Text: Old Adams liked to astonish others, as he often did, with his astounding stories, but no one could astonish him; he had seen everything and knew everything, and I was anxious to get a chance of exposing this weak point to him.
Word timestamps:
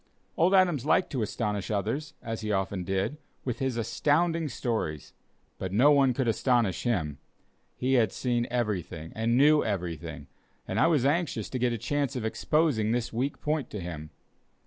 Old 0.35 0.55
Adams 0.55 0.83
liked 0.83 1.11
to 1.11 1.21
astonish 1.21 1.69
others, 1.69 2.15
as 2.23 2.41
he 2.41 2.51
often 2.51 2.83
did, 2.83 3.17
with 3.45 3.59
his 3.59 3.77
astounding 3.77 4.49
stories, 4.49 5.13
but 5.59 5.71
no 5.71 5.91
one 5.91 6.11
could 6.11 6.27
astonish 6.27 6.85
him; 6.85 7.19
he 7.75 7.93
had 7.93 8.11
seen 8.11 8.47
everything 8.49 9.11
and 9.15 9.37
knew 9.37 9.63
everything, 9.63 10.25
and 10.67 10.79
I 10.79 10.87
was 10.87 11.05
anxious 11.05 11.51
to 11.51 11.59
get 11.59 11.71
a 11.71 11.77
chance 11.77 12.15
of 12.15 12.25
exposing 12.25 12.91
this 12.93 13.13
weak 13.13 13.41
point 13.41 13.69
to 13.69 13.79
him. 13.79 14.09